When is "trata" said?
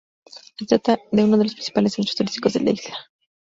0.65-0.97